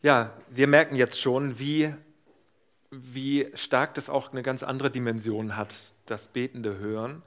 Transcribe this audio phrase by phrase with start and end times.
[0.00, 1.92] Ja, wir merken jetzt schon, wie,
[2.90, 7.22] wie stark das auch eine ganz andere Dimension hat, das betende Hören.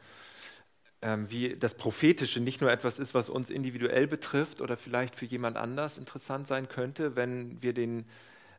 [1.01, 5.25] Ähm, wie das Prophetische nicht nur etwas ist, was uns individuell betrifft oder vielleicht für
[5.25, 8.05] jemand anders interessant sein könnte, wenn wir den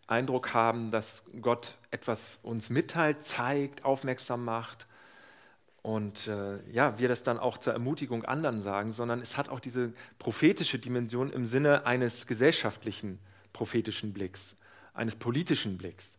[0.08, 4.86] Eindruck haben, dass Gott etwas uns mitteilt, zeigt, aufmerksam macht
[5.80, 9.60] und äh, ja, wir das dann auch zur Ermutigung anderen sagen, sondern es hat auch
[9.60, 13.18] diese prophetische Dimension im Sinne eines gesellschaftlichen
[13.52, 14.54] prophetischen Blicks,
[14.94, 16.18] eines politischen Blicks.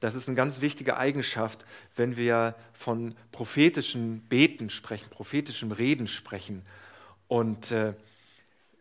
[0.00, 1.64] Das ist eine ganz wichtige Eigenschaft,
[1.94, 6.62] wenn wir von prophetischen Beten sprechen, prophetischem Reden sprechen.
[7.28, 7.94] Und äh,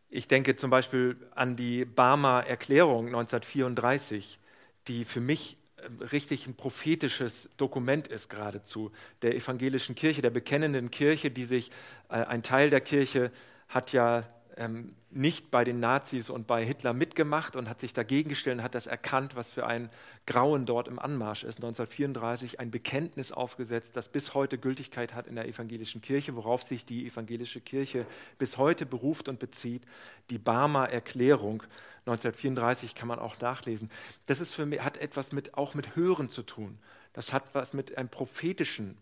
[0.09, 4.39] ich denke zum Beispiel an die Barmer Erklärung 1934,
[4.87, 10.91] die für mich ähm, richtig ein prophetisches Dokument ist geradezu der evangelischen Kirche, der bekennenden
[10.91, 11.71] Kirche, die sich,
[12.09, 13.31] äh, ein Teil der Kirche
[13.67, 14.23] hat ja
[14.57, 18.63] ähm, nicht bei den Nazis und bei Hitler mitgemacht und hat sich dagegen gestellt und
[18.63, 19.89] hat das erkannt, was für ein
[20.25, 21.57] Grauen dort im Anmarsch ist.
[21.57, 26.85] 1934 ein Bekenntnis aufgesetzt, das bis heute Gültigkeit hat in der evangelischen Kirche, worauf sich
[26.85, 28.05] die evangelische Kirche
[28.37, 29.83] bis heute beruft und bezieht.
[30.29, 31.63] Die Barmer Erklärung
[32.05, 33.89] 1934 kann man auch nachlesen.
[34.27, 36.77] Das ist für mich, hat etwas mit, auch mit Hören zu tun.
[37.13, 38.97] Das hat was mit einem prophetischen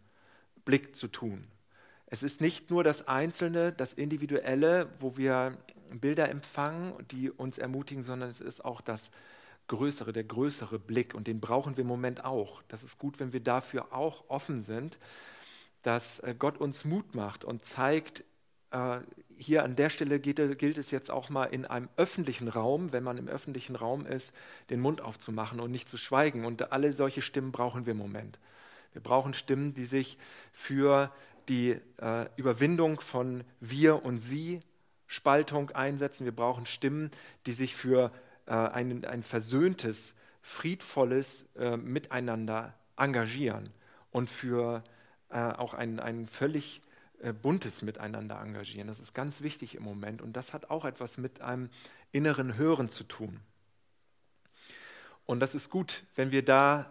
[0.65, 1.47] Blick zu tun.
[2.13, 5.57] Es ist nicht nur das Einzelne, das Individuelle, wo wir
[5.89, 9.09] Bilder empfangen, die uns ermutigen, sondern es ist auch das
[9.67, 11.15] Größere, der größere Blick.
[11.15, 12.61] Und den brauchen wir im Moment auch.
[12.67, 14.99] Das ist gut, wenn wir dafür auch offen sind,
[15.81, 18.23] dass äh, Gott uns Mut macht und zeigt,
[18.69, 18.99] äh,
[19.35, 23.17] hier an der Stelle gilt es jetzt auch mal in einem öffentlichen Raum, wenn man
[23.17, 24.33] im öffentlichen Raum ist,
[24.69, 26.45] den Mund aufzumachen und nicht zu schweigen.
[26.45, 28.37] Und alle solche Stimmen brauchen wir im Moment.
[28.91, 30.19] Wir brauchen Stimmen, die sich
[30.51, 31.11] für
[31.49, 34.61] die äh, Überwindung von wir und sie
[35.07, 36.25] Spaltung einsetzen.
[36.25, 37.11] Wir brauchen Stimmen,
[37.45, 38.11] die sich für
[38.45, 43.69] äh, ein, ein versöhntes, friedvolles äh, Miteinander engagieren
[44.11, 44.83] und für
[45.29, 46.81] äh, auch ein, ein völlig
[47.21, 48.87] äh, buntes Miteinander engagieren.
[48.87, 51.69] Das ist ganz wichtig im Moment und das hat auch etwas mit einem
[52.11, 53.39] inneren Hören zu tun.
[55.25, 56.89] Und das ist gut, wenn wir da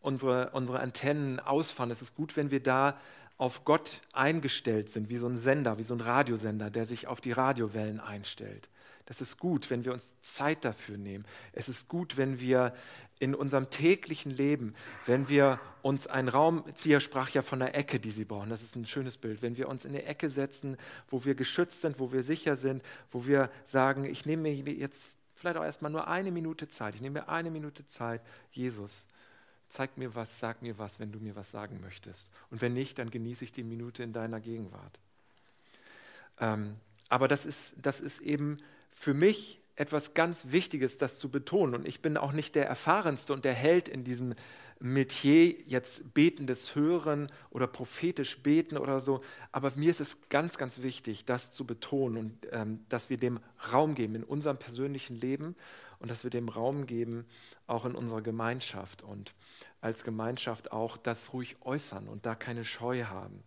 [0.00, 1.90] unsere, unsere Antennen ausfahren.
[1.90, 2.98] Es ist gut, wenn wir da
[3.36, 7.20] auf Gott eingestellt sind, wie so ein Sender, wie so ein Radiosender, der sich auf
[7.20, 8.68] die Radiowellen einstellt.
[9.06, 11.26] Das ist gut, wenn wir uns Zeit dafür nehmen.
[11.52, 12.72] Es ist gut, wenn wir
[13.18, 14.74] in unserem täglichen Leben,
[15.04, 18.62] wenn wir uns einen Raum, Zia sprach ja von der Ecke, die sie brauchen, das
[18.62, 20.78] ist ein schönes Bild, wenn wir uns in eine Ecke setzen,
[21.08, 25.08] wo wir geschützt sind, wo wir sicher sind, wo wir sagen, ich nehme mir jetzt
[25.34, 28.22] vielleicht auch erstmal nur eine Minute Zeit, ich nehme mir eine Minute Zeit,
[28.52, 29.06] Jesus,
[29.74, 32.30] zeig mir was, sag mir was, wenn du mir was sagen möchtest.
[32.50, 35.00] Und wenn nicht, dann genieße ich die Minute in deiner Gegenwart.
[36.38, 36.76] Ähm,
[37.08, 38.58] aber das ist, das ist eben
[38.92, 41.74] für mich etwas ganz Wichtiges, das zu betonen.
[41.74, 44.36] Und ich bin auch nicht der Erfahrenste und der Held in diesem
[44.80, 49.22] Metier, jetzt betendes Hören oder prophetisch beten oder so.
[49.52, 53.40] Aber mir ist es ganz, ganz wichtig, das zu betonen und ähm, dass wir dem
[53.72, 55.56] Raum geben in unserem persönlichen Leben
[55.98, 57.24] und dass wir dem Raum geben,
[57.66, 59.32] auch in unserer Gemeinschaft und
[59.80, 63.42] als Gemeinschaft auch das ruhig äußern und da keine Scheu haben.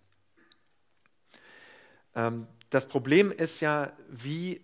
[2.16, 4.62] Ähm, das Problem ist ja, wie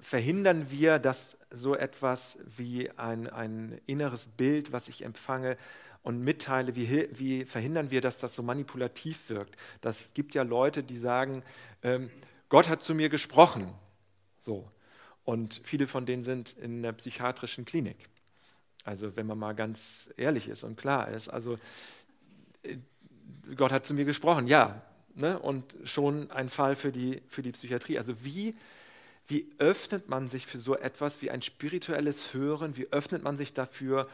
[0.00, 5.56] verhindern wir, dass so etwas wie ein, ein inneres Bild, was ich empfange
[6.02, 9.56] und mitteile, wie, wie verhindern wir, dass das so manipulativ wirkt?
[9.80, 11.42] Das gibt ja Leute, die sagen,
[11.82, 12.10] ähm,
[12.48, 13.72] Gott hat zu mir gesprochen.
[14.40, 14.70] So.
[15.24, 18.08] Und viele von denen sind in der psychiatrischen Klinik.
[18.84, 21.58] Also wenn man mal ganz ehrlich ist und klar ist, also
[22.62, 22.78] äh,
[23.54, 24.82] Gott hat zu mir gesprochen, ja,
[25.14, 25.38] ne?
[25.38, 27.98] und schon ein Fall für die, für die Psychiatrie.
[27.98, 28.54] Also wie,
[29.26, 33.52] wie öffnet man sich für so etwas wie ein spirituelles Hören, wie öffnet man sich
[33.52, 34.08] dafür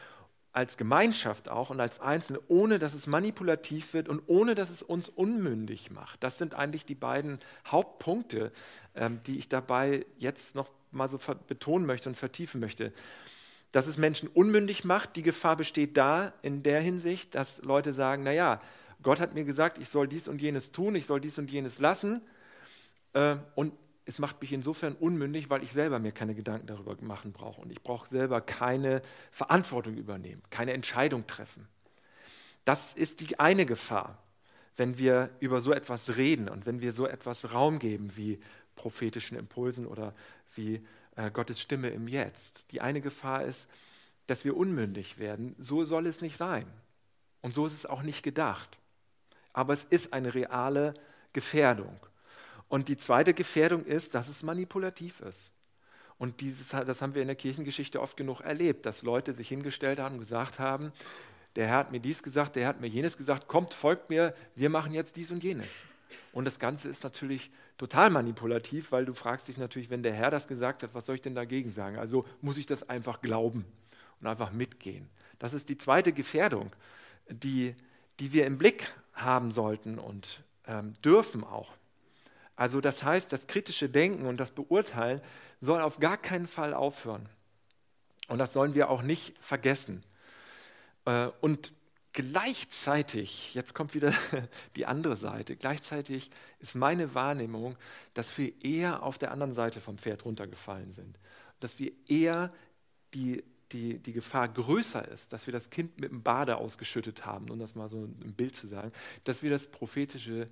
[0.54, 4.82] als Gemeinschaft auch und als Einzelne, ohne dass es manipulativ wird und ohne dass es
[4.82, 6.22] uns unmündig macht.
[6.22, 8.52] Das sind eigentlich die beiden Hauptpunkte,
[8.94, 12.92] ähm, die ich dabei jetzt noch mal so betonen möchte und vertiefen möchte.
[13.72, 18.22] Dass es Menschen unmündig macht, die Gefahr besteht da in der Hinsicht, dass Leute sagen,
[18.22, 18.60] naja,
[19.02, 21.80] Gott hat mir gesagt, ich soll dies und jenes tun, ich soll dies und jenes
[21.80, 22.22] lassen.
[23.12, 23.72] Äh, und
[24.06, 27.60] es macht mich insofern unmündig, weil ich selber mir keine Gedanken darüber machen brauche.
[27.60, 31.66] Und ich brauche selber keine Verantwortung übernehmen, keine Entscheidung treffen.
[32.64, 34.18] Das ist die eine Gefahr,
[34.76, 38.40] wenn wir über so etwas reden und wenn wir so etwas Raum geben wie
[38.76, 40.14] prophetischen Impulsen oder
[40.54, 40.84] wie
[41.16, 42.70] äh, Gottes Stimme im Jetzt.
[42.72, 43.68] Die eine Gefahr ist,
[44.26, 45.54] dass wir unmündig werden.
[45.58, 46.66] So soll es nicht sein.
[47.40, 48.78] Und so ist es auch nicht gedacht.
[49.52, 50.94] Aber es ist eine reale
[51.32, 51.98] Gefährdung.
[52.68, 55.52] Und die zweite Gefährdung ist, dass es manipulativ ist.
[56.18, 59.98] Und dieses, das haben wir in der Kirchengeschichte oft genug erlebt, dass Leute sich hingestellt
[59.98, 60.92] haben und gesagt haben,
[61.56, 64.34] der Herr hat mir dies gesagt, der Herr hat mir jenes gesagt, kommt, folgt mir,
[64.54, 65.68] wir machen jetzt dies und jenes.
[66.32, 70.30] Und das Ganze ist natürlich total manipulativ, weil du fragst dich natürlich, wenn der Herr
[70.30, 71.98] das gesagt hat, was soll ich denn dagegen sagen?
[71.98, 73.64] Also muss ich das einfach glauben
[74.20, 75.08] und einfach mitgehen.
[75.38, 76.72] Das ist die zweite Gefährdung,
[77.28, 77.74] die,
[78.20, 81.72] die wir im Blick haben sollten und ähm, dürfen auch.
[82.56, 85.20] Also das heißt, das kritische Denken und das Beurteilen
[85.60, 87.28] soll auf gar keinen Fall aufhören.
[88.28, 90.02] Und das sollen wir auch nicht vergessen.
[91.04, 91.72] Äh, und
[92.12, 94.12] gleichzeitig, jetzt kommt wieder
[94.76, 96.30] die andere Seite, gleichzeitig
[96.60, 97.76] ist meine Wahrnehmung,
[98.14, 101.18] dass wir eher auf der anderen Seite vom Pferd runtergefallen sind.
[101.60, 102.52] Dass wir eher
[103.14, 103.42] die,
[103.72, 107.58] die, die Gefahr größer ist, dass wir das Kind mit dem Bade ausgeschüttet haben, um
[107.58, 108.92] das mal so ein Bild zu sagen,
[109.24, 110.48] dass wir das prophetische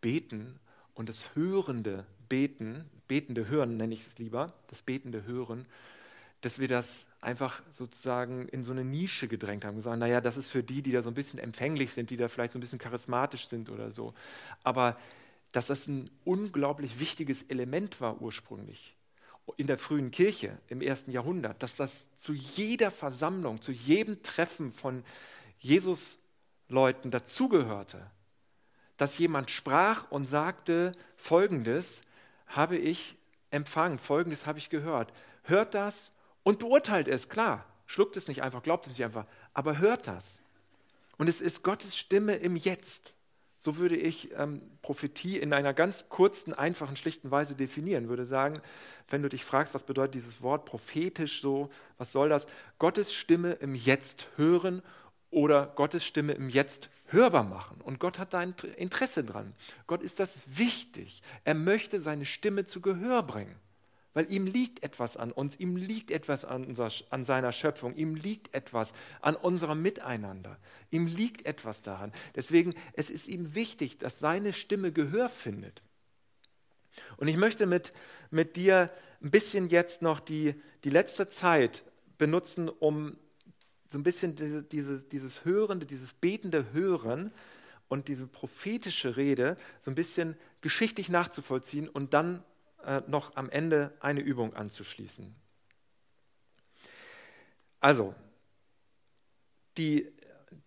[0.00, 0.58] Beten
[0.98, 5.64] und das hörende Beten, betende Hören nenne ich es lieber, das betende Hören,
[6.40, 9.76] dass wir das einfach sozusagen in so eine Nische gedrängt haben.
[9.76, 12.26] Gesagt, naja, das ist für die, die da so ein bisschen empfänglich sind, die da
[12.26, 14.12] vielleicht so ein bisschen charismatisch sind oder so.
[14.64, 14.96] Aber
[15.52, 18.96] dass das ein unglaublich wichtiges Element war ursprünglich
[19.56, 24.72] in der frühen Kirche im ersten Jahrhundert, dass das zu jeder Versammlung, zu jedem Treffen
[24.72, 25.04] von
[25.60, 28.10] Jesus-Leuten dazugehörte,
[28.98, 32.02] dass jemand sprach und sagte, folgendes
[32.46, 33.16] habe ich
[33.50, 35.12] empfangen, folgendes habe ich gehört.
[35.44, 36.12] Hört das
[36.42, 37.64] und beurteilt es, klar.
[37.86, 39.24] Schluckt es nicht einfach, glaubt es nicht einfach,
[39.54, 40.42] aber hört das.
[41.16, 43.14] Und es ist Gottes Stimme im Jetzt.
[43.60, 48.08] So würde ich ähm, Prophetie in einer ganz kurzen, einfachen, schlichten Weise definieren.
[48.08, 48.60] Würde sagen,
[49.08, 52.46] wenn du dich fragst, was bedeutet dieses Wort prophetisch so, was soll das?
[52.78, 54.82] Gottes Stimme im Jetzt hören
[55.30, 57.80] oder Gottes Stimme im Jetzt hörbar machen.
[57.82, 59.54] Und Gott hat da ein Interesse dran.
[59.86, 61.22] Gott ist das wichtig.
[61.44, 63.56] Er möchte seine Stimme zu Gehör bringen
[64.18, 68.16] weil ihm liegt etwas an uns, ihm liegt etwas an, unser, an, seiner Schöpfung, ihm
[68.16, 70.58] liegt etwas an unserem Miteinander,
[70.90, 72.12] ihm liegt etwas daran.
[72.34, 75.82] Deswegen, es ist ihm wichtig, dass seine Stimme Gehör findet.
[77.18, 77.92] Und ich möchte mit,
[78.32, 78.90] mit dir
[79.22, 81.84] ein bisschen jetzt noch die, die letzte Zeit
[82.16, 83.16] benutzen, um
[83.88, 87.32] so ein bisschen diese, diese, dieses hörende, dieses betende Hören
[87.88, 92.44] und diese prophetische Rede so ein bisschen geschichtlich nachzuvollziehen und dann
[92.84, 95.34] äh, noch am Ende eine Übung anzuschließen.
[97.80, 98.14] Also,
[99.76, 100.12] die,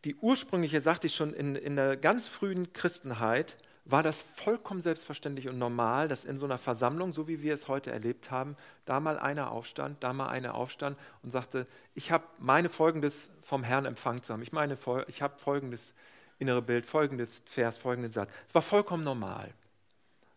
[0.06, 5.50] die ursprüngliche, sagte ich schon, in, in der ganz frühen Christenheit war das vollkommen selbstverständlich
[5.50, 8.56] und normal, dass in so einer Versammlung, so wie wir es heute erlebt haben,
[8.86, 13.64] da mal einer aufstand, da mal einer aufstand und sagte, ich habe meine Folgendes vom
[13.64, 14.44] Herrn empfangen zu haben.
[14.44, 15.94] Ich ich habe folgendes
[16.38, 18.32] innere Bild, folgendes Vers, folgenden Satz.
[18.48, 19.52] Es war vollkommen normal.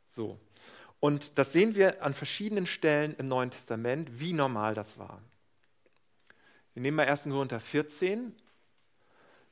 [0.07, 0.39] So.
[1.01, 5.21] Und das sehen wir an verschiedenen Stellen im Neuen Testament, wie normal das war.
[6.73, 7.25] Wir nehmen mal 1.
[7.25, 8.35] Korinther 14.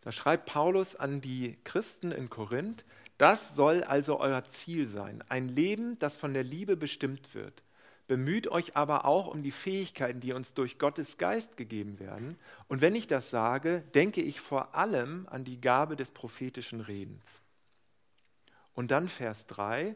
[0.02, 2.84] Da schreibt Paulus an die Christen in Korinth,
[3.18, 7.62] das soll also euer Ziel sein, ein Leben, das von der Liebe bestimmt wird.
[8.08, 12.36] Bemüht euch aber auch um die Fähigkeiten, die uns durch Gottes Geist gegeben werden.
[12.66, 17.42] Und wenn ich das sage, denke ich vor allem an die Gabe des prophetischen Redens.
[18.74, 19.94] Und dann Vers 3,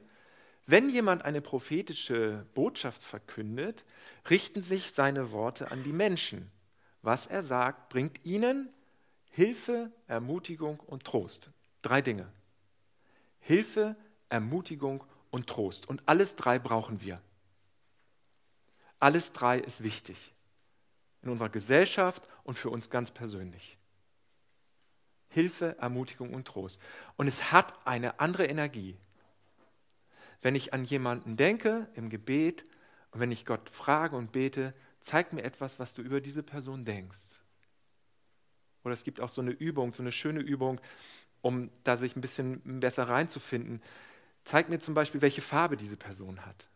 [0.67, 3.85] wenn jemand eine prophetische Botschaft verkündet,
[4.31, 6.51] richten sich seine Worte an die Menschen.
[7.03, 8.69] Was er sagt, bringt ihnen
[9.37, 11.51] Hilfe, Ermutigung und Trost.
[11.83, 12.27] Drei Dinge.
[13.41, 13.95] Hilfe,
[14.31, 15.87] Ermutigung und Trost.
[15.87, 17.21] Und alles drei brauchen wir.
[18.99, 20.33] Alles drei ist wichtig.
[21.21, 23.77] In unserer Gesellschaft und für uns ganz persönlich.
[25.29, 26.81] Hilfe, Ermutigung und Trost.
[27.19, 28.97] Und es hat eine andere Energie,
[30.41, 32.65] wenn ich an jemanden denke im Gebet
[33.11, 36.87] und wenn ich Gott frage und bete, zeig mir etwas, was du über diese Person
[36.87, 37.36] denkst.
[38.87, 40.81] Oder es gibt auch so eine Übung, so eine schöne Übung,
[41.41, 43.83] um da sich ein bisschen besser reinzufinden.
[44.45, 46.69] Zeig mir zum Beispiel, welche Farbe diese Person hat.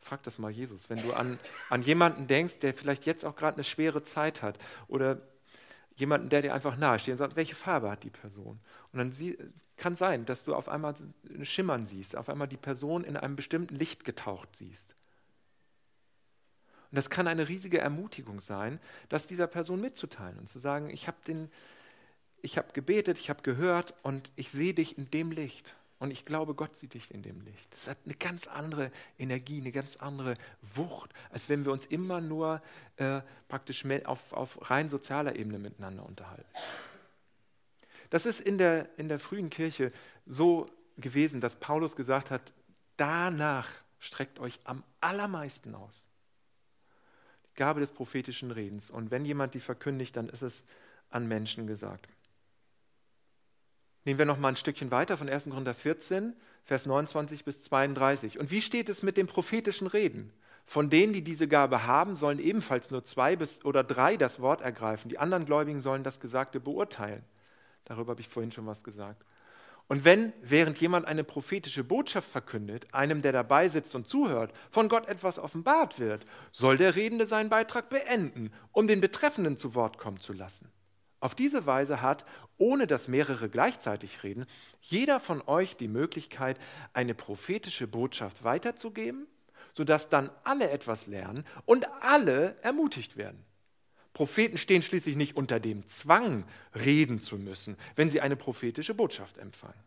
[0.00, 0.90] Frag das mal Jesus.
[0.90, 1.38] Wenn du an,
[1.70, 5.22] an jemanden denkst, der vielleicht jetzt auch gerade eine schwere Zeit hat oder
[5.94, 8.58] jemanden, der dir einfach nahe steht und sagt, welche Farbe hat die Person?
[8.90, 9.38] Und dann sie,
[9.76, 10.96] kann sein, dass du auf einmal
[11.30, 14.96] ein Schimmern siehst, auf einmal die Person in einem bestimmten Licht getaucht siehst.
[16.90, 21.08] Und das kann eine riesige Ermutigung sein, das dieser Person mitzuteilen und zu sagen, ich
[21.08, 21.48] habe
[22.44, 25.74] hab gebetet, ich habe gehört und ich sehe dich in dem Licht.
[25.98, 27.72] Und ich glaube, Gott sieht dich in dem Licht.
[27.72, 30.36] Das hat eine ganz andere Energie, eine ganz andere
[30.74, 32.60] Wucht, als wenn wir uns immer nur
[32.96, 36.44] äh, praktisch auf, auf rein sozialer Ebene miteinander unterhalten.
[38.10, 39.90] Das ist in der, in der frühen Kirche
[40.26, 40.66] so
[40.98, 42.52] gewesen, dass Paulus gesagt hat,
[42.96, 46.06] danach streckt euch am allermeisten aus.
[47.56, 48.90] Gabe des prophetischen Redens.
[48.90, 50.64] Und wenn jemand die verkündigt, dann ist es
[51.10, 52.08] an Menschen gesagt.
[54.04, 55.50] Nehmen wir noch mal ein Stückchen weiter von 1.
[55.50, 56.34] Korinther 14,
[56.64, 58.38] Vers 29 bis 32.
[58.38, 60.32] Und wie steht es mit den prophetischen Reden?
[60.64, 64.60] Von denen, die diese Gabe haben, sollen ebenfalls nur zwei bis oder drei das Wort
[64.60, 65.08] ergreifen.
[65.08, 67.24] Die anderen Gläubigen sollen das Gesagte beurteilen.
[67.84, 69.24] Darüber habe ich vorhin schon was gesagt.
[69.88, 74.88] Und wenn, während jemand eine prophetische Botschaft verkündet, einem, der dabei sitzt und zuhört, von
[74.88, 79.98] Gott etwas offenbart wird, soll der Redende seinen Beitrag beenden, um den Betreffenden zu Wort
[79.98, 80.72] kommen zu lassen.
[81.20, 82.24] Auf diese Weise hat,
[82.58, 84.46] ohne dass mehrere gleichzeitig reden,
[84.80, 86.58] jeder von euch die Möglichkeit,
[86.92, 89.28] eine prophetische Botschaft weiterzugeben,
[89.72, 93.45] sodass dann alle etwas lernen und alle ermutigt werden.
[94.16, 96.44] Propheten stehen schließlich nicht unter dem Zwang,
[96.74, 99.84] reden zu müssen, wenn sie eine prophetische Botschaft empfangen.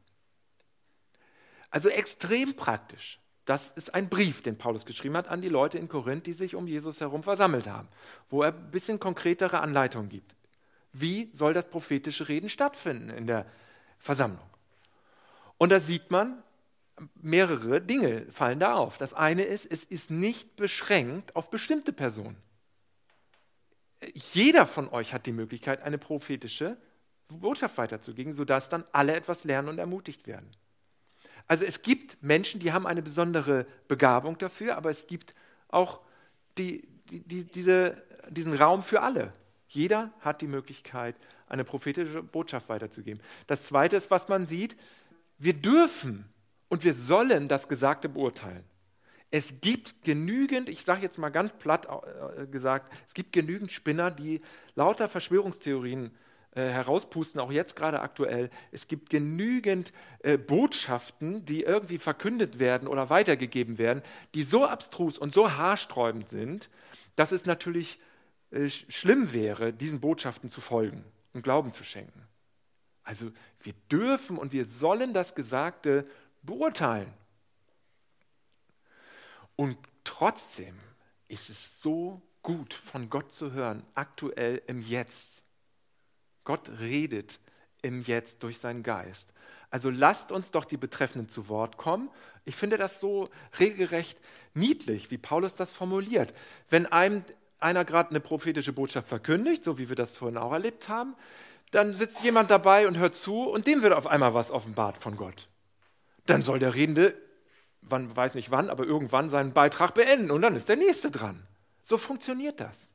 [1.72, 3.20] Also extrem praktisch.
[3.46, 6.54] Das ist ein Brief, den Paulus geschrieben hat an die Leute in Korinth, die sich
[6.54, 7.88] um Jesus herum versammelt haben,
[8.30, 10.36] wo er ein bisschen konkretere Anleitungen gibt.
[10.94, 13.48] Wie soll das prophetische Reden stattfinden in der
[13.98, 14.48] Versammlung?
[15.58, 16.44] Und da sieht man,
[17.16, 19.00] mehrere Dinge fallen da auf.
[19.00, 22.38] Das eine ist, es ist nicht beschränkt auf bestimmte Personen
[24.14, 26.78] jeder von euch hat die Möglichkeit, eine prophetische
[27.28, 30.50] Botschaft weiterzugeben, sodass dann alle etwas lernen und ermutigt werden.
[31.48, 35.34] Also es gibt Menschen, die haben eine besondere Begabung dafür, aber es gibt
[35.68, 36.00] auch
[36.58, 39.34] die, die, die, diese, diesen Raum für alle.
[39.68, 41.16] Jeder hat die Möglichkeit,
[41.48, 43.22] eine prophetische Botschaft weiterzugeben.
[43.48, 44.78] Das Zweite ist, was man sieht,
[45.38, 46.32] wir dürfen
[46.68, 48.64] und wir sollen das Gesagte beurteilen.
[49.32, 54.10] Es gibt genügend, ich sage jetzt mal ganz platt äh, gesagt, es gibt genügend Spinner,
[54.10, 54.42] die
[54.76, 56.12] lauter Verschwörungstheorien
[56.56, 58.50] äh, herauspusten, auch jetzt gerade aktuell.
[58.72, 59.94] Es gibt genügend
[60.24, 64.02] äh, Botschaften, die irgendwie verkündet werden oder weitergegeben werden,
[64.34, 66.70] die so abstrus und so haarsträubend sind,
[67.16, 68.00] dass es natürlich
[68.50, 72.24] äh, schlimm wäre, diesen Botschaften zu folgen und Glauben zu schenken.
[73.04, 73.32] Also
[73.62, 76.08] wir dürfen und wir sollen das Gesagte
[76.42, 77.14] beurteilen.
[79.60, 80.74] Und trotzdem
[81.28, 85.42] ist es so gut, von Gott zu hören, aktuell im Jetzt.
[86.46, 87.42] Gott redet
[87.82, 89.34] im Jetzt durch seinen Geist.
[89.70, 92.10] Also lasst uns doch die Betreffenden zu Wort kommen.
[92.46, 93.28] Ich finde das so
[93.60, 94.18] regelrecht
[94.54, 96.34] niedlich, wie Paulus das formuliert.
[96.70, 97.26] Wenn einem
[97.60, 101.18] einer gerade eine prophetische Botschaft verkündigt, so wie wir das vorhin auch erlebt haben,
[101.72, 105.18] dann sitzt jemand dabei und hört zu und dem wird auf einmal was offenbart von
[105.18, 105.50] Gott.
[106.28, 107.14] Dann soll der Redende
[107.82, 111.46] wann, weiß nicht wann, aber irgendwann seinen Beitrag beenden und dann ist der nächste dran.
[111.84, 112.88] So funktioniert das.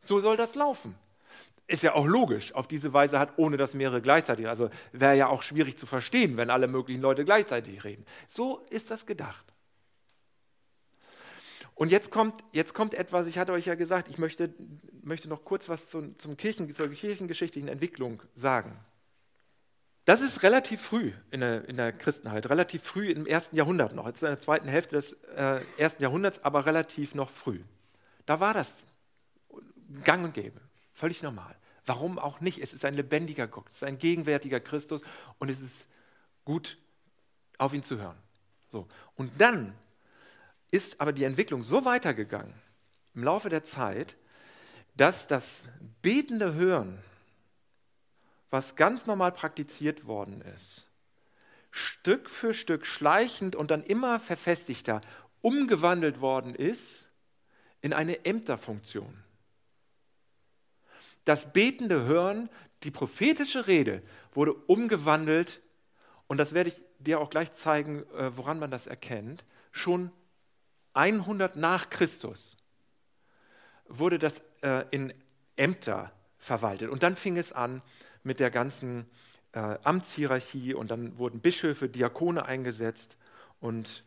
[0.00, 0.94] So soll das laufen.
[1.68, 5.26] Ist ja auch logisch, auf diese Weise hat, ohne dass mehrere gleichzeitig, also wäre ja
[5.26, 8.06] auch schwierig zu verstehen, wenn alle möglichen Leute gleichzeitig reden.
[8.28, 9.44] So ist das gedacht.
[11.74, 14.54] Und jetzt kommt, jetzt kommt etwas, ich hatte euch ja gesagt, ich möchte,
[15.02, 18.78] möchte noch kurz was zum, zum Kirchen, zur kirchengeschichtlichen Entwicklung sagen.
[20.06, 24.06] Das ist relativ früh in der, in der, Christenheit, relativ früh im ersten Jahrhundert noch.
[24.06, 27.58] Jetzt in der zweiten Hälfte des äh, ersten Jahrhunderts, aber relativ noch früh.
[28.24, 28.84] Da war das
[30.04, 30.60] gang und gäbe,
[30.92, 31.56] völlig normal.
[31.86, 32.62] Warum auch nicht?
[32.62, 35.02] Es ist ein lebendiger Gott, es ist ein gegenwärtiger Christus
[35.38, 35.88] und es ist
[36.44, 36.78] gut,
[37.58, 38.16] auf ihn zu hören.
[38.68, 38.86] So.
[39.16, 39.74] Und dann
[40.70, 42.54] ist aber die Entwicklung so weitergegangen
[43.14, 44.14] im Laufe der Zeit,
[44.96, 45.64] dass das
[46.00, 47.02] betende Hören
[48.50, 50.90] was ganz normal praktiziert worden ist,
[51.70, 55.00] Stück für Stück schleichend und dann immer verfestigter
[55.42, 57.08] umgewandelt worden ist
[57.82, 59.22] in eine Ämterfunktion.
[61.24, 62.48] Das betende Hören,
[62.82, 65.60] die prophetische Rede wurde umgewandelt
[66.28, 69.44] und das werde ich dir auch gleich zeigen, äh, woran man das erkennt.
[69.70, 70.10] Schon
[70.94, 72.56] 100 nach Christus
[73.86, 75.12] wurde das äh, in
[75.56, 77.82] Ämter verwaltet und dann fing es an,
[78.26, 79.06] mit der ganzen
[79.52, 83.16] äh, Amtshierarchie und dann wurden Bischöfe, Diakone eingesetzt
[83.60, 84.02] und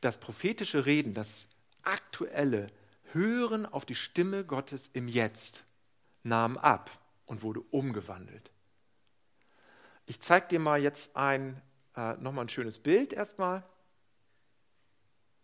[0.00, 1.48] das prophetische Reden, das
[1.82, 2.68] aktuelle
[3.12, 5.64] Hören auf die Stimme Gottes im Jetzt
[6.22, 6.90] nahm ab
[7.26, 8.50] und wurde umgewandelt.
[10.06, 11.60] Ich zeige dir mal jetzt ein,
[11.96, 13.64] äh, nochmal ein schönes Bild erstmal.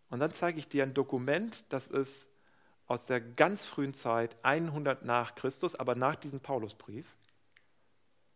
[0.09, 2.29] Und dann zeige ich dir ein Dokument, das ist
[2.87, 7.15] aus der ganz frühen Zeit, 100 nach Christus, aber nach diesem Paulusbrief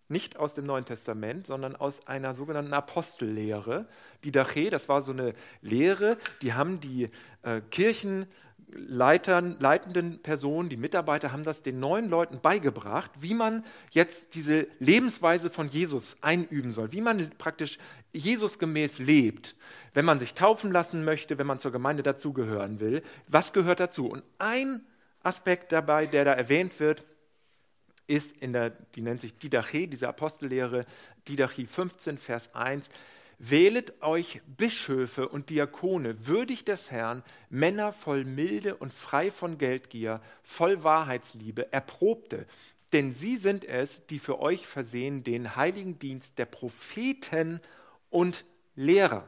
[0.09, 3.87] nicht aus dem Neuen Testament, sondern aus einer sogenannten Apostellehre.
[4.23, 7.09] Die Dache, das war so eine Lehre, die haben die
[7.43, 14.35] äh, Kirchenleitern, leitenden Personen, die Mitarbeiter haben das den neuen Leuten beigebracht, wie man jetzt
[14.35, 17.77] diese Lebensweise von Jesus einüben soll, wie man praktisch
[18.13, 19.55] Jesusgemäß lebt,
[19.93, 23.03] wenn man sich taufen lassen möchte, wenn man zur Gemeinde dazugehören will.
[23.27, 24.07] Was gehört dazu?
[24.07, 24.85] Und ein
[25.21, 27.03] Aspekt dabei, der da erwähnt wird,
[28.07, 30.85] ist in der, die nennt sich Didache, diese Apostellehre,
[31.27, 32.89] Didache 15, Vers 1.
[33.39, 40.21] Wählet euch Bischöfe und Diakone, würdig des Herrn, Männer voll Milde und frei von Geldgier,
[40.41, 42.47] voll Wahrheitsliebe, Erprobte,
[42.93, 47.59] denn sie sind es, die für euch versehen den heiligen Dienst der Propheten
[48.09, 48.45] und
[48.75, 49.27] Lehrer.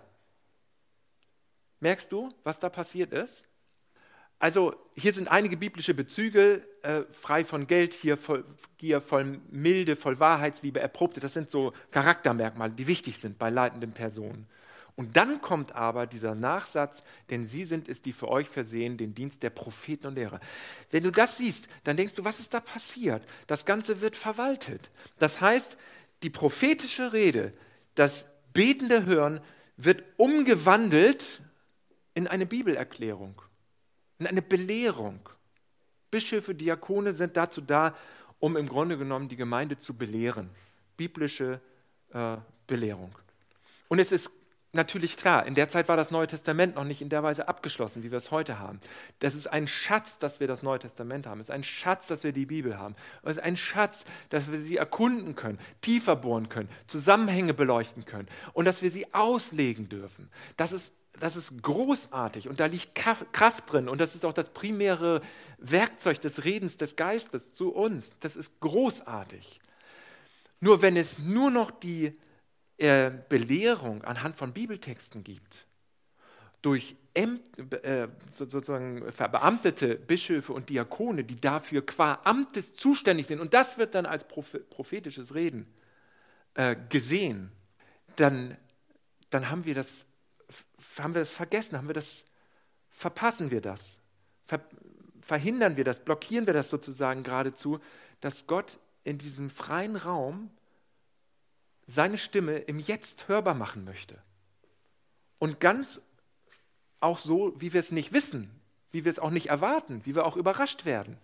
[1.80, 3.46] Merkst du, was da passiert ist?
[4.40, 8.46] Also hier sind einige biblische Bezüge, äh, frei von Geld, hier voll
[8.78, 11.20] Gier, voll Milde, voll Wahrheitsliebe, Erprobte.
[11.20, 14.48] Das sind so Charaktermerkmale, die wichtig sind bei leitenden Personen.
[14.96, 19.16] Und dann kommt aber dieser Nachsatz, denn sie sind es, die für euch versehen, den
[19.16, 20.40] Dienst der Propheten und Lehrer.
[20.92, 23.24] Wenn du das siehst, dann denkst du, was ist da passiert?
[23.48, 24.92] Das Ganze wird verwaltet.
[25.18, 25.78] Das heißt,
[26.24, 27.54] die prophetische Rede,
[27.96, 29.40] das betende Hören
[29.78, 31.42] wird umgewandelt
[32.14, 33.42] in eine Bibelerklärung,
[34.20, 35.28] in eine Belehrung.
[36.12, 37.96] Bischöfe, Diakone sind dazu da,
[38.40, 40.50] um im Grunde genommen die Gemeinde zu belehren.
[40.98, 41.62] Biblische
[42.14, 43.16] äh, Belehrung.
[43.88, 44.32] Und es ist
[44.72, 48.04] natürlich klar, in der Zeit war das Neue Testament noch nicht in der Weise abgeschlossen,
[48.04, 48.80] wie wir es heute haben.
[49.20, 51.40] Das ist ein Schatz, dass wir das Neue Testament haben.
[51.40, 52.96] Es ist ein Schatz, dass wir die Bibel haben.
[53.24, 58.28] Es ist ein Schatz, dass wir sie erkunden können, tiefer bohren können, Zusammenhänge beleuchten können
[58.54, 60.30] und dass wir sie auslegen dürfen.
[60.58, 64.50] Das ist das ist großartig und da liegt Kraft drin und das ist auch das
[64.50, 65.22] primäre
[65.58, 68.18] Werkzeug des Redens des Geistes zu uns.
[68.20, 69.60] Das ist großartig.
[70.60, 72.18] Nur wenn es nur noch die
[72.78, 75.66] äh, Belehrung anhand von Bibeltexten gibt,
[76.62, 83.78] durch äh, sozusagen verbeamtete Bischöfe und Diakone, die dafür qua Amtes zuständig sind, und das
[83.78, 85.74] wird dann als prophetisches Reden
[86.56, 87.52] äh, gesehen,
[88.16, 88.58] dann,
[89.30, 90.06] dann haben, wir das,
[91.04, 92.24] haben wir das vergessen, haben wir das,
[92.90, 93.98] verpassen wir das,
[94.46, 94.62] ver,
[95.22, 97.80] verhindern wir das, blockieren wir das sozusagen geradezu,
[98.22, 100.50] dass Gott in diesem freien Raum
[101.88, 104.22] seine Stimme im Jetzt hörbar machen möchte.
[105.40, 106.02] Und ganz
[107.00, 108.52] auch so, wie wir es nicht wissen,
[108.92, 111.18] wie wir es auch nicht erwarten, wie wir auch überrascht werden.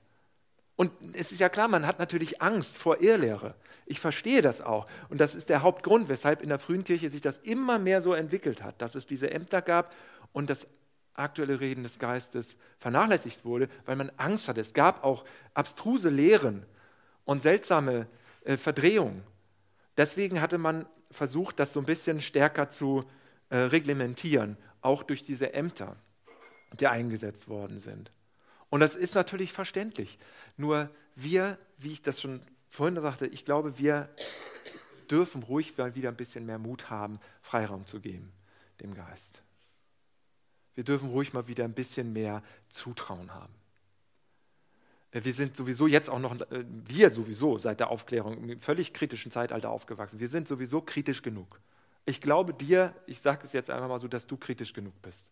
[0.75, 3.55] Und es ist ja klar, man hat natürlich Angst vor Irrlehre.
[3.85, 4.87] Ich verstehe das auch.
[5.09, 8.13] Und das ist der Hauptgrund, weshalb in der frühen Kirche sich das immer mehr so
[8.13, 9.93] entwickelt hat, dass es diese Ämter gab
[10.33, 10.67] und das
[11.13, 14.59] aktuelle Reden des Geistes vernachlässigt wurde, weil man Angst hatte.
[14.59, 16.65] Es gab auch abstruse Lehren
[17.23, 18.07] und seltsame
[18.43, 19.23] äh, Verdrehungen.
[19.97, 23.05] Deswegen hatte man versucht, das so ein bisschen stärker zu
[23.49, 25.95] äh, reglementieren, auch durch diese Ämter,
[26.79, 28.11] die eingesetzt worden sind.
[28.69, 30.17] Und das ist natürlich verständlich.
[30.57, 34.09] Nur wir, wie ich das schon vorhin sagte, ich glaube, wir
[35.09, 38.31] dürfen ruhig wieder ein bisschen mehr Mut haben, Freiraum zu geben,
[38.81, 39.41] dem Geist.
[40.73, 43.53] Wir dürfen ruhig mal wieder ein bisschen mehr Zutrauen haben.
[45.11, 48.93] Äh, wir sind sowieso jetzt auch noch, äh, wir sowieso seit der Aufklärung im völlig
[48.93, 50.19] kritischen Zeitalter aufgewachsen.
[50.19, 51.59] Wir sind sowieso kritisch genug.
[52.05, 55.31] Ich glaube dir, ich sage es jetzt einfach mal so, dass du kritisch genug bist.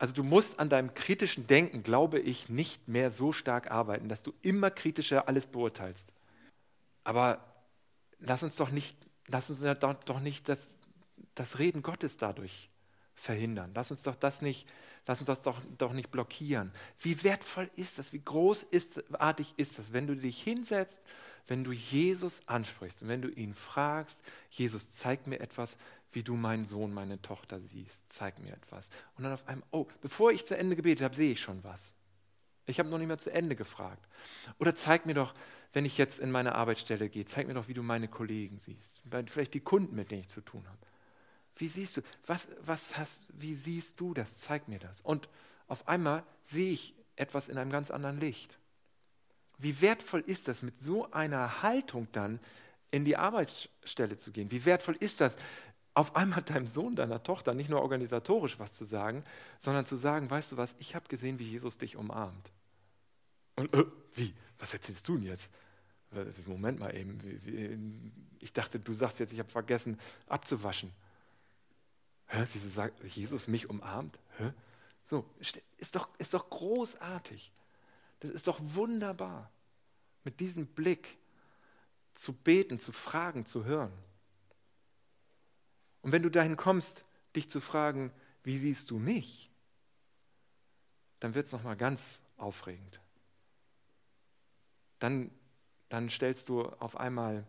[0.00, 4.22] Also du musst an deinem kritischen Denken, glaube ich, nicht mehr so stark arbeiten, dass
[4.22, 6.14] du immer kritischer alles beurteilst.
[7.04, 7.44] Aber
[8.18, 10.66] lass uns doch nicht, lass uns doch nicht das,
[11.34, 12.70] das Reden Gottes dadurch
[13.14, 13.72] verhindern.
[13.74, 14.66] Lass uns doch das nicht,
[15.06, 16.72] lass uns das doch, doch nicht blockieren.
[17.00, 18.14] Wie wertvoll ist das?
[18.14, 21.02] Wie großartig ist das, wenn du dich hinsetzt,
[21.46, 25.76] wenn du Jesus ansprichst und wenn du ihn fragst, Jesus, zeig mir etwas,
[26.12, 28.02] wie du meinen Sohn, meine Tochter siehst.
[28.08, 28.90] Zeig mir etwas.
[29.16, 31.94] Und dann auf einmal, oh, bevor ich zu Ende gebetet habe, sehe ich schon was.
[32.66, 34.06] Ich habe noch nicht mehr zu Ende gefragt.
[34.58, 35.34] Oder zeig mir doch,
[35.72, 39.02] wenn ich jetzt in meine Arbeitsstelle gehe, zeig mir doch, wie du meine Kollegen siehst.
[39.26, 40.78] Vielleicht die Kunden, mit denen ich zu tun habe.
[41.56, 44.38] Wie siehst du, was, was hast, wie siehst du das?
[44.38, 45.00] Zeig mir das.
[45.00, 45.28] Und
[45.68, 48.58] auf einmal sehe ich etwas in einem ganz anderen Licht.
[49.58, 52.40] Wie wertvoll ist das, mit so einer Haltung dann
[52.90, 54.50] in die Arbeitsstelle zu gehen?
[54.50, 55.36] Wie wertvoll ist das,
[56.00, 59.22] auf einmal deinem Sohn, deiner Tochter nicht nur organisatorisch was zu sagen,
[59.58, 62.50] sondern zu sagen, weißt du was, ich habe gesehen, wie Jesus dich umarmt.
[63.56, 63.84] Und äh,
[64.14, 64.34] wie?
[64.58, 65.50] Was erzählst du denn jetzt?
[66.12, 68.32] Äh, Moment mal eben.
[68.40, 70.90] Ich dachte, du sagst jetzt, ich habe vergessen abzuwaschen.
[72.28, 74.18] Hä, wieso sagt Jesus mich umarmt?
[74.38, 74.52] Hä?
[75.04, 77.52] So, ist doch, ist doch großartig.
[78.20, 79.50] Das ist doch wunderbar,
[80.24, 81.18] mit diesem Blick
[82.14, 83.92] zu beten, zu fragen, zu hören.
[86.02, 87.04] Und wenn du dahin kommst,
[87.36, 89.50] dich zu fragen, wie siehst du mich,
[91.20, 93.00] dann wird es nochmal ganz aufregend.
[94.98, 95.30] Dann,
[95.88, 97.44] dann stellst du auf einmal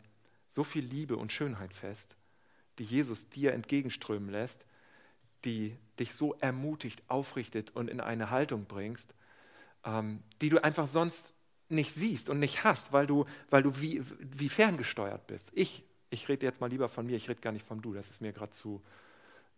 [0.50, 2.16] so viel Liebe und Schönheit fest,
[2.78, 4.66] die Jesus dir entgegenströmen lässt,
[5.46, 9.16] die dich so ermutigt, aufrichtet und in eine Haltung bringst,
[9.86, 11.34] ähm, die du einfach sonst
[11.70, 15.52] nicht siehst und nicht hast, weil du, weil du wie, wie ferngesteuert bist.
[15.54, 18.10] Ich, ich rede jetzt mal lieber von mir, ich rede gar nicht vom Du, das
[18.10, 18.84] ist mir gerade zu,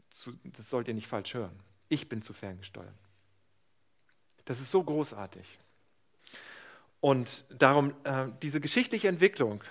[0.10, 1.60] zu, das sollt ihr nicht falsch hören.
[1.90, 2.94] Ich bin zu ferngesteuert.
[4.46, 5.46] Das ist so großartig.
[7.02, 9.64] Und darum, äh, diese geschichtliche Entwicklung,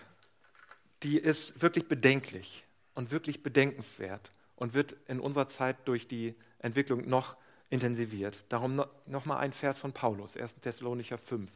[1.03, 2.64] die ist wirklich bedenklich
[2.95, 7.37] und wirklich bedenkenswert und wird in unserer Zeit durch die Entwicklung noch
[7.71, 8.45] intensiviert.
[8.49, 10.57] Darum noch, noch mal ein Vers von Paulus, 1.
[10.61, 11.51] Thessalonicher 5.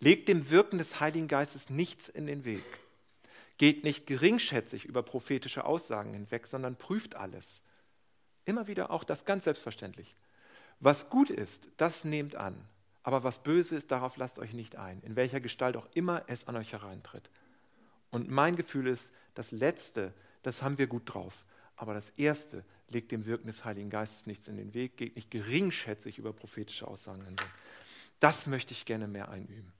[0.00, 2.64] Legt dem Wirken des Heiligen Geistes nichts in den Weg.
[3.62, 7.62] Geht nicht geringschätzig über prophetische Aussagen hinweg, sondern prüft alles.
[8.44, 10.16] Immer wieder auch das ganz selbstverständlich.
[10.80, 12.64] Was gut ist, das nehmt an.
[13.04, 16.48] Aber was böse ist, darauf lasst euch nicht ein, in welcher Gestalt auch immer es
[16.48, 17.30] an euch hereintritt.
[18.10, 21.44] Und mein Gefühl ist, das Letzte, das haben wir gut drauf.
[21.76, 25.30] Aber das Erste legt dem Wirken des Heiligen Geistes nichts in den Weg, geht nicht
[25.30, 27.46] geringschätzig über prophetische Aussagen hinweg.
[28.18, 29.72] Das möchte ich gerne mehr einüben.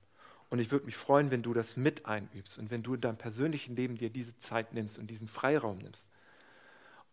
[0.52, 3.16] Und ich würde mich freuen, wenn du das mit einübst und wenn du in deinem
[3.16, 6.10] persönlichen Leben dir diese Zeit nimmst und diesen Freiraum nimmst.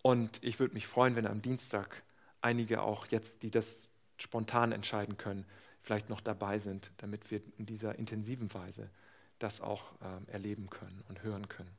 [0.02, 2.04] Und ich würde mich freuen, wenn am Dienstag
[2.42, 5.46] einige auch jetzt, die das spontan entscheiden können,
[5.82, 8.90] vielleicht noch dabei sind, damit wir in dieser intensiven Weise
[9.40, 11.72] das auch äh, erleben können und hören können.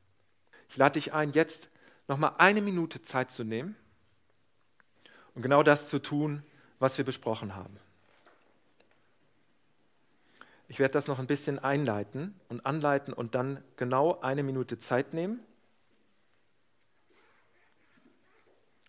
[0.67, 1.69] Ich lade dich ein, jetzt
[2.07, 3.75] nochmal eine Minute Zeit zu nehmen
[5.35, 6.41] und genau das zu tun,
[6.79, 7.77] was wir besprochen haben.
[10.71, 15.13] Ich werde das noch ein bisschen einleiten und anleiten und dann genau eine Minute Zeit
[15.13, 15.41] nehmen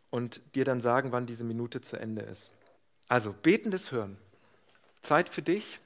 [0.09, 2.53] und dir dann sagen, wann diese Minute zu Ende ist.
[3.09, 4.17] Also betendes Hören.
[5.01, 5.81] Zeit für dich,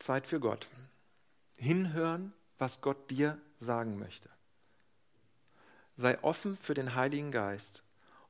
[0.00, 0.68] Zeit für Gott.
[1.56, 4.28] Hinhören, was Gott dir sagen möchte.
[5.96, 7.82] Sei offen für den Heiligen Geist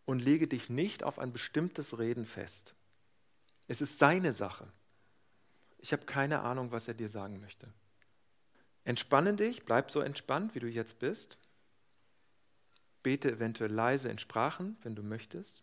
[0.05, 2.77] und lege dich nicht auf ein bestimmtes Reden fest.
[3.67, 4.69] Es ist seine Sache.
[5.85, 7.68] Ich habe keine Ahnung, was er dir sagen möchte.
[8.85, 11.37] Entspanne dich, bleib so entspannt, wie du jetzt bist.
[13.03, 15.62] Bete eventuell leise in Sprachen, wenn du möchtest.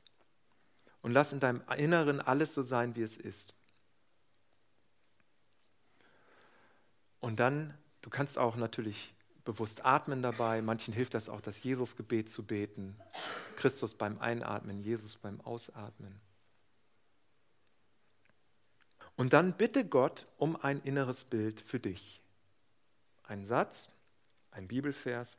[1.02, 3.56] Und lass in deinem Inneren alles so sein, wie es ist.
[7.20, 10.62] Und dann, du kannst auch natürlich bewusst atmen dabei.
[10.62, 12.96] Manchen hilft das auch, das Jesusgebet zu beten.
[13.56, 16.22] Christus beim Einatmen, Jesus beim Ausatmen.
[19.16, 22.22] Und dann bitte Gott um ein inneres Bild für dich.
[23.24, 23.90] Ein Satz,
[24.52, 25.38] ein Bibelvers.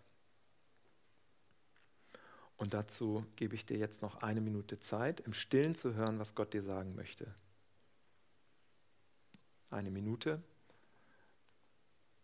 [2.57, 6.35] Und dazu gebe ich dir jetzt noch eine Minute Zeit, im Stillen zu hören, was
[6.35, 7.35] Gott dir sagen möchte.
[9.71, 10.43] Eine Minute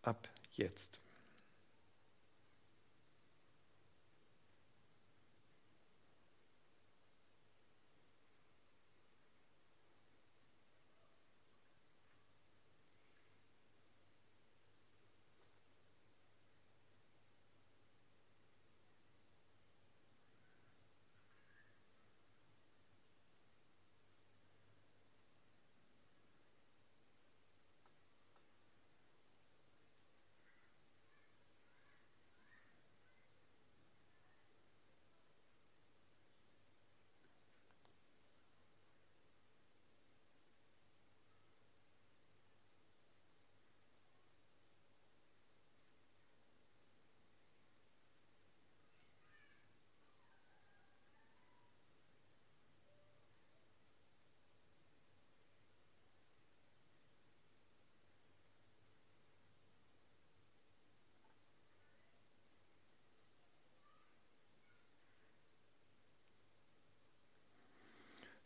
[0.02, 1.00] ab jetzt.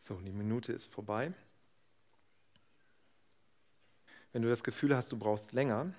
[0.03, 1.31] So, die Minute ist vorbei.
[4.33, 5.93] Wenn du das Gefühl hast, du brauchst länger,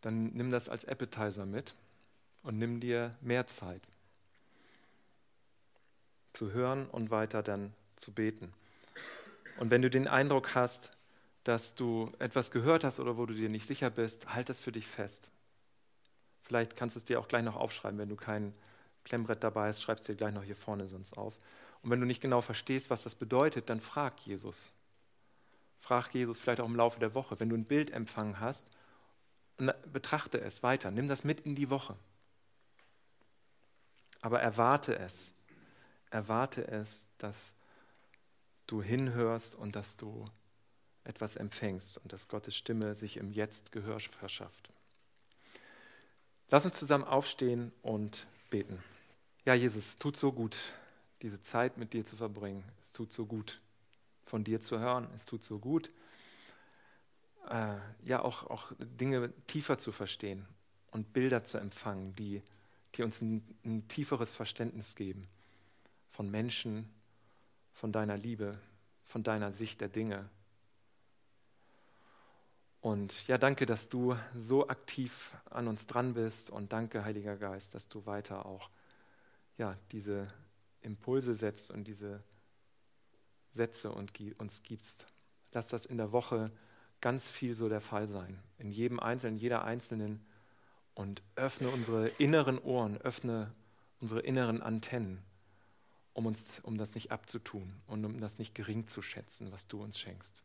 [0.00, 1.74] dann nimm das als Appetizer mit
[2.42, 3.82] und nimm dir mehr Zeit
[6.32, 8.54] zu hören und weiter dann zu beten.
[9.58, 10.96] Und wenn du den Eindruck hast,
[11.42, 14.72] dass du etwas gehört hast oder wo du dir nicht sicher bist, halt das für
[14.72, 15.28] dich fest.
[16.40, 18.54] Vielleicht kannst du es dir auch gleich noch aufschreiben, wenn du kein
[19.04, 21.38] Klemmbrett dabei hast, schreibst du dir gleich noch hier vorne sonst auf.
[21.84, 24.72] Und wenn du nicht genau verstehst, was das bedeutet, dann frag Jesus.
[25.80, 27.38] Frag Jesus vielleicht auch im Laufe der Woche.
[27.38, 28.66] Wenn du ein Bild empfangen hast,
[29.92, 30.90] betrachte es weiter.
[30.90, 31.94] Nimm das mit in die Woche.
[34.22, 35.34] Aber erwarte es.
[36.08, 37.52] Erwarte es, dass
[38.66, 40.24] du hinhörst und dass du
[41.04, 44.70] etwas empfängst und dass Gottes Stimme sich im Jetzt Gehör verschafft.
[46.48, 48.82] Lass uns zusammen aufstehen und beten.
[49.44, 50.56] Ja, Jesus, tut so gut
[51.24, 52.62] diese Zeit mit dir zu verbringen.
[52.82, 53.58] Es tut so gut,
[54.26, 55.08] von dir zu hören.
[55.16, 55.90] Es tut so gut,
[57.48, 60.46] äh, ja auch, auch Dinge tiefer zu verstehen
[60.90, 62.42] und Bilder zu empfangen, die,
[62.94, 65.26] die uns ein, ein tieferes Verständnis geben
[66.10, 66.92] von Menschen,
[67.72, 68.58] von deiner Liebe,
[69.06, 70.28] von deiner Sicht der Dinge.
[72.82, 77.74] Und ja, danke, dass du so aktiv an uns dran bist und danke, Heiliger Geist,
[77.74, 78.68] dass du weiter auch
[79.56, 80.30] ja, diese
[80.84, 82.22] Impulse setzt und diese
[83.52, 85.06] Sätze uns gibst.
[85.52, 86.50] Lass das in der Woche
[87.00, 90.24] ganz viel so der Fall sein, in jedem Einzelnen, jeder Einzelnen
[90.94, 93.52] und öffne unsere inneren Ohren, öffne
[94.00, 95.22] unsere inneren Antennen,
[96.12, 99.82] um, uns, um das nicht abzutun und um das nicht gering zu schätzen, was du
[99.82, 100.42] uns schenkst.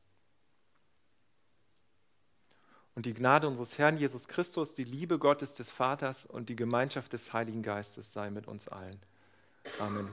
[2.95, 7.13] Und die Gnade unseres Herrn Jesus Christus, die Liebe Gottes des Vaters und die Gemeinschaft
[7.13, 8.99] des Heiligen Geistes sei mit uns allen.
[9.79, 10.09] Amen.